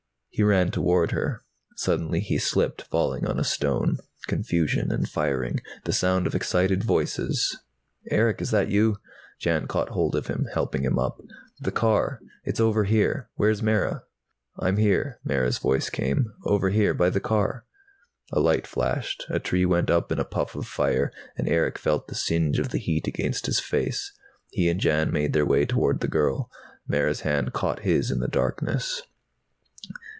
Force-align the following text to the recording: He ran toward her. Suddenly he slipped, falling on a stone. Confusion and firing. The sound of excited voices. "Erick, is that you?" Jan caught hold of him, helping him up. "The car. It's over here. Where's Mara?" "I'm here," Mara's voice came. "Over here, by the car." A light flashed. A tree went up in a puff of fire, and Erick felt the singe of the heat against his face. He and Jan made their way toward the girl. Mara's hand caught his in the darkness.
He 0.33 0.43
ran 0.43 0.71
toward 0.71 1.11
her. 1.11 1.41
Suddenly 1.75 2.21
he 2.21 2.37
slipped, 2.37 2.83
falling 2.83 3.27
on 3.27 3.37
a 3.37 3.43
stone. 3.43 3.97
Confusion 4.27 4.89
and 4.89 5.07
firing. 5.07 5.59
The 5.83 5.91
sound 5.91 6.25
of 6.25 6.33
excited 6.33 6.85
voices. 6.85 7.57
"Erick, 8.09 8.41
is 8.41 8.49
that 8.51 8.69
you?" 8.69 8.95
Jan 9.39 9.67
caught 9.67 9.89
hold 9.89 10.15
of 10.15 10.27
him, 10.27 10.47
helping 10.53 10.83
him 10.83 10.97
up. 10.97 11.21
"The 11.59 11.73
car. 11.73 12.21
It's 12.45 12.61
over 12.61 12.85
here. 12.85 13.27
Where's 13.35 13.61
Mara?" 13.61 14.03
"I'm 14.57 14.77
here," 14.77 15.19
Mara's 15.25 15.57
voice 15.57 15.89
came. 15.89 16.33
"Over 16.45 16.69
here, 16.69 16.93
by 16.93 17.09
the 17.09 17.19
car." 17.19 17.65
A 18.31 18.39
light 18.39 18.65
flashed. 18.65 19.25
A 19.29 19.37
tree 19.37 19.65
went 19.65 19.91
up 19.91 20.13
in 20.13 20.17
a 20.17 20.25
puff 20.25 20.55
of 20.55 20.65
fire, 20.65 21.11
and 21.35 21.49
Erick 21.49 21.77
felt 21.77 22.07
the 22.07 22.15
singe 22.15 22.57
of 22.57 22.69
the 22.69 22.79
heat 22.79 23.05
against 23.05 23.47
his 23.47 23.59
face. 23.59 24.13
He 24.49 24.69
and 24.69 24.79
Jan 24.79 25.11
made 25.11 25.33
their 25.33 25.45
way 25.45 25.65
toward 25.65 25.99
the 25.99 26.07
girl. 26.07 26.49
Mara's 26.87 27.21
hand 27.21 27.51
caught 27.51 27.81
his 27.81 28.09
in 28.09 28.19
the 28.21 28.29
darkness. 28.29 29.01